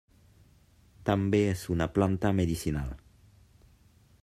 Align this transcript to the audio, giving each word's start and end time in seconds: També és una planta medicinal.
També 1.09 1.41
és 1.51 1.61
una 1.75 1.87
planta 1.99 2.33
medicinal. 2.41 2.95